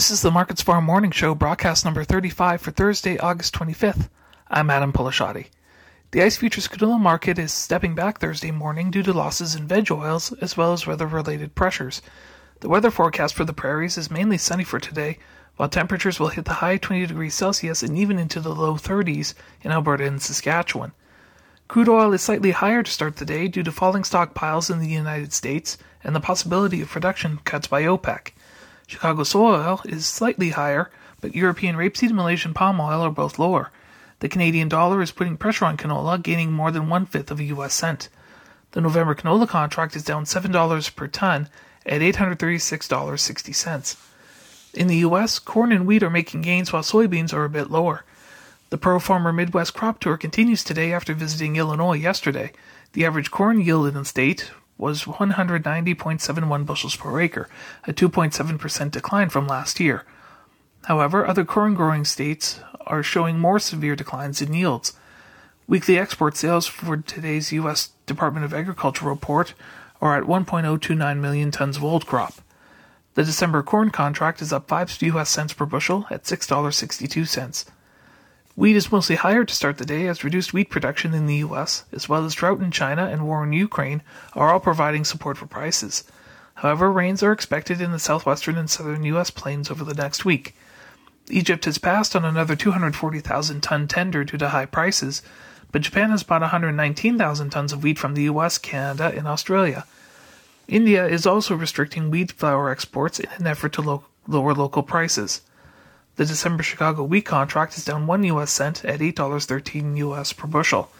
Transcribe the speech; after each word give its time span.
This 0.00 0.10
is 0.10 0.22
the 0.22 0.30
Markets 0.30 0.62
Farm 0.62 0.86
Morning 0.86 1.10
Show, 1.10 1.34
broadcast 1.34 1.84
number 1.84 2.04
35 2.04 2.62
for 2.62 2.70
Thursday, 2.70 3.18
August 3.18 3.54
25th. 3.54 4.08
I'm 4.48 4.70
Adam 4.70 4.94
Peleshaty. 4.94 5.48
The 6.12 6.22
ICE 6.22 6.38
futures 6.38 6.68
canola 6.68 6.98
market 6.98 7.38
is 7.38 7.52
stepping 7.52 7.94
back 7.94 8.18
Thursday 8.18 8.50
morning 8.50 8.90
due 8.90 9.02
to 9.02 9.12
losses 9.12 9.54
in 9.54 9.66
veg 9.68 9.92
oils 9.92 10.32
as 10.40 10.56
well 10.56 10.72
as 10.72 10.86
weather 10.86 11.06
related 11.06 11.54
pressures. 11.54 12.00
The 12.60 12.70
weather 12.70 12.90
forecast 12.90 13.34
for 13.34 13.44
the 13.44 13.52
prairies 13.52 13.98
is 13.98 14.10
mainly 14.10 14.38
sunny 14.38 14.64
for 14.64 14.80
today, 14.80 15.18
while 15.56 15.68
temperatures 15.68 16.18
will 16.18 16.28
hit 16.28 16.46
the 16.46 16.64
high 16.64 16.78
20 16.78 17.04
degrees 17.04 17.34
Celsius 17.34 17.82
and 17.82 17.98
even 17.98 18.18
into 18.18 18.40
the 18.40 18.54
low 18.54 18.76
30s 18.76 19.34
in 19.60 19.70
Alberta 19.70 20.06
and 20.06 20.22
Saskatchewan. 20.22 20.92
Crude 21.68 21.90
oil 21.90 22.14
is 22.14 22.22
slightly 22.22 22.52
higher 22.52 22.82
to 22.82 22.90
start 22.90 23.16
the 23.16 23.26
day 23.26 23.48
due 23.48 23.64
to 23.64 23.70
falling 23.70 24.04
stockpiles 24.04 24.70
in 24.70 24.78
the 24.78 24.88
United 24.88 25.34
States 25.34 25.76
and 26.02 26.16
the 26.16 26.20
possibility 26.20 26.80
of 26.80 26.88
production 26.88 27.38
cuts 27.44 27.66
by 27.66 27.82
OPEC. 27.82 28.30
Chicago 28.90 29.22
soy 29.22 29.54
oil 29.54 29.80
is 29.84 30.04
slightly 30.04 30.50
higher, 30.50 30.90
but 31.20 31.32
European 31.32 31.76
rapeseed 31.76 32.08
and 32.08 32.16
Malaysian 32.16 32.52
palm 32.52 32.80
oil 32.80 33.02
are 33.02 33.10
both 33.10 33.38
lower. 33.38 33.70
The 34.18 34.28
Canadian 34.28 34.68
dollar 34.68 35.00
is 35.00 35.12
putting 35.12 35.36
pressure 35.36 35.64
on 35.64 35.76
canola, 35.76 36.20
gaining 36.20 36.50
more 36.50 36.72
than 36.72 36.88
one 36.88 37.06
fifth 37.06 37.30
of 37.30 37.38
a 37.38 37.44
U.S. 37.44 37.72
cent. 37.72 38.08
The 38.72 38.80
November 38.80 39.14
canola 39.14 39.46
contract 39.46 39.94
is 39.94 40.02
down 40.02 40.24
$7 40.24 40.96
per 40.96 41.06
ton 41.06 41.48
at 41.86 42.00
$836.60. 42.00 43.96
In 44.74 44.88
the 44.88 44.96
U.S., 44.96 45.38
corn 45.38 45.70
and 45.70 45.86
wheat 45.86 46.02
are 46.02 46.10
making 46.10 46.42
gains 46.42 46.72
while 46.72 46.82
soybeans 46.82 47.32
are 47.32 47.44
a 47.44 47.48
bit 47.48 47.70
lower. 47.70 48.04
The 48.70 48.78
Pro 48.78 48.98
Farmer 48.98 49.32
Midwest 49.32 49.72
Crop 49.72 50.00
Tour 50.00 50.16
continues 50.16 50.64
today 50.64 50.92
after 50.92 51.14
visiting 51.14 51.54
Illinois 51.54 51.94
yesterday. 51.94 52.50
The 52.94 53.06
average 53.06 53.30
corn 53.30 53.60
yield 53.60 53.86
in 53.86 53.94
the 53.94 54.04
state 54.04 54.50
was 54.80 55.04
190.71 55.04 56.66
bushels 56.66 56.96
per 56.96 57.20
acre, 57.20 57.48
a 57.86 57.92
2.7% 57.92 58.90
decline 58.90 59.28
from 59.28 59.46
last 59.46 59.78
year. 59.78 60.04
However, 60.86 61.26
other 61.26 61.44
corn 61.44 61.74
growing 61.74 62.04
states 62.04 62.60
are 62.86 63.02
showing 63.02 63.38
more 63.38 63.58
severe 63.58 63.94
declines 63.94 64.40
in 64.40 64.54
yields. 64.54 64.94
Weekly 65.68 65.98
export 65.98 66.36
sales 66.36 66.66
for 66.66 66.96
today's 66.96 67.52
U.S. 67.52 67.90
Department 68.06 68.44
of 68.44 68.54
Agriculture 68.54 69.06
report 69.06 69.54
are 70.00 70.16
at 70.16 70.24
1.029 70.24 71.18
million 71.18 71.50
tons 71.50 71.76
of 71.76 71.84
old 71.84 72.06
crop. 72.06 72.34
The 73.14 73.24
December 73.24 73.62
corn 73.62 73.90
contract 73.90 74.40
is 74.40 74.52
up 74.52 74.66
5 74.66 75.02
U.S. 75.02 75.28
cents 75.28 75.52
per 75.52 75.66
bushel 75.66 76.06
at 76.10 76.24
$6.62. 76.24 77.66
Wheat 78.56 78.76
is 78.76 78.90
mostly 78.92 79.16
higher 79.16 79.44
to 79.44 79.54
start 79.54 79.78
the 79.78 79.86
day 79.86 80.06
as 80.06 80.24
reduced 80.24 80.52
wheat 80.52 80.70
production 80.70 81.14
in 81.14 81.26
the 81.26 81.36
US, 81.36 81.84
as 81.92 82.08
well 82.08 82.24
as 82.24 82.34
drought 82.34 82.60
in 82.60 82.70
China 82.70 83.06
and 83.06 83.26
war 83.26 83.44
in 83.44 83.52
Ukraine, 83.52 84.02
are 84.34 84.52
all 84.52 84.60
providing 84.60 85.04
support 85.04 85.38
for 85.38 85.46
prices. 85.46 86.04
However, 86.54 86.92
rains 86.92 87.22
are 87.22 87.32
expected 87.32 87.80
in 87.80 87.92
the 87.92 87.98
southwestern 87.98 88.58
and 88.58 88.68
southern 88.68 89.04
US 89.04 89.30
plains 89.30 89.70
over 89.70 89.84
the 89.84 89.94
next 89.94 90.24
week. 90.24 90.54
Egypt 91.28 91.64
has 91.64 91.78
passed 91.78 92.16
on 92.16 92.24
another 92.24 92.56
240,000 92.56 93.60
ton 93.60 93.86
tender 93.86 94.24
due 94.24 94.36
to 94.38 94.48
high 94.48 94.66
prices, 94.66 95.22
but 95.72 95.82
Japan 95.82 96.10
has 96.10 96.24
bought 96.24 96.40
119,000 96.40 97.50
tons 97.50 97.72
of 97.72 97.82
wheat 97.84 97.98
from 97.98 98.14
the 98.14 98.24
US, 98.24 98.58
Canada, 98.58 99.12
and 99.16 99.28
Australia. 99.28 99.86
India 100.66 101.06
is 101.06 101.24
also 101.24 101.54
restricting 101.54 102.10
wheat 102.10 102.32
flour 102.32 102.68
exports 102.68 103.20
in 103.20 103.28
an 103.38 103.46
effort 103.46 103.72
to 103.74 103.82
lo- 103.82 104.04
lower 104.26 104.54
local 104.54 104.82
prices. 104.82 105.40
The 106.20 106.26
December 106.26 106.62
Chicago 106.62 107.02
wheat 107.02 107.24
contract 107.24 107.78
is 107.78 107.86
down 107.86 108.06
1 108.06 108.24
US 108.24 108.50
cent 108.50 108.84
at 108.84 109.00
$8.13 109.00 109.96
US 109.96 110.34
per 110.34 110.46
bushel. 110.46 110.90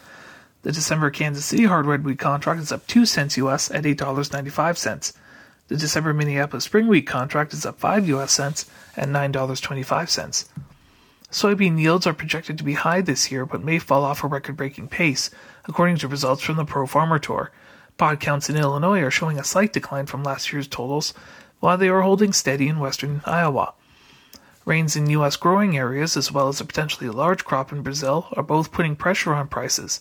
The 0.63 0.73
December 0.73 1.11
Kansas 1.11 1.45
City 1.45 1.65
hard 1.65 1.85
red 1.85 2.07
wheat 2.07 2.19
contract 2.19 2.59
is 2.63 2.73
up 2.73 2.87
2 2.87 3.05
cents 3.05 3.37
US 3.37 3.71
at 3.71 3.85
$8.95. 3.85 5.13
The 5.69 5.77
December 5.77 6.15
Minneapolis 6.15 6.65
spring 6.65 6.89
wheat 6.89 7.07
contract 7.07 7.53
is 7.53 7.67
up 7.67 7.79
5 7.79 8.09
US 8.09 8.33
cents 8.33 8.65
at 8.97 9.11
$9.25. 9.11 10.49
Soybean 11.31 11.79
yields 11.79 12.07
are 12.07 12.15
projected 12.15 12.57
to 12.57 12.65
be 12.65 12.73
high 12.73 13.03
this 13.03 13.31
year 13.31 13.45
but 13.45 13.63
may 13.63 13.79
fall 13.79 14.05
off 14.05 14.25
a 14.25 14.27
record 14.27 14.57
breaking 14.57 14.89
pace, 14.89 15.29
according 15.67 15.99
to 15.99 16.09
results 16.09 16.41
from 16.41 16.57
the 16.57 16.65
Pro 16.65 16.87
Farmer 16.87 17.19
Tour. 17.19 17.51
Pod 17.99 18.21
counts 18.21 18.49
in 18.49 18.57
Illinois 18.57 19.03
are 19.03 19.11
showing 19.11 19.39
a 19.39 19.45
slight 19.45 19.75
decline 19.75 20.07
from 20.07 20.25
last 20.25 20.51
year's 20.51 20.67
totals, 20.67 21.13
while 21.59 21.77
they 21.77 21.91
are 21.91 22.01
holding 22.01 22.33
steady 22.33 22.69
in 22.69 22.79
western 22.79 23.21
Iowa. 23.27 23.75
Rains 24.71 24.95
in 24.95 25.11
U.S. 25.11 25.35
growing 25.35 25.77
areas, 25.77 26.17
as 26.17 26.31
well 26.31 26.47
as 26.47 26.61
a 26.61 26.65
potentially 26.65 27.11
large 27.11 27.45
crop 27.45 27.73
in 27.73 27.83
Brazil, 27.83 28.29
are 28.35 28.43
both 28.45 28.71
putting 28.71 28.95
pressure 28.95 29.35
on 29.35 29.49
prices. 29.49 30.01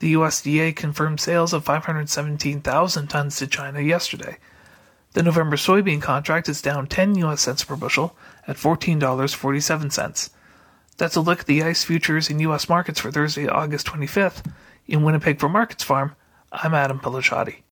The 0.00 0.12
USDA 0.12 0.76
confirmed 0.76 1.18
sales 1.18 1.54
of 1.54 1.64
517,000 1.64 3.06
tons 3.06 3.38
to 3.38 3.46
China 3.46 3.80
yesterday. 3.80 4.36
The 5.14 5.22
November 5.22 5.56
soybean 5.56 6.02
contract 6.02 6.46
is 6.46 6.60
down 6.60 6.88
10 6.88 7.14
US 7.24 7.40
cents 7.40 7.64
per 7.64 7.74
bushel 7.74 8.14
at 8.46 8.58
$14.47. 8.58 10.30
That's 10.98 11.16
a 11.16 11.22
look 11.22 11.40
at 11.40 11.46
the 11.46 11.62
ICE 11.62 11.82
futures 11.82 12.28
in 12.28 12.38
US 12.40 12.68
markets 12.68 13.00
for 13.00 13.10
Thursday, 13.10 13.48
August 13.48 13.86
25th. 13.86 14.44
In 14.88 15.04
Winnipeg 15.04 15.40
for 15.40 15.48
Markets 15.48 15.84
Farm, 15.84 16.14
I'm 16.52 16.74
Adam 16.74 17.00
Peleshaty. 17.00 17.62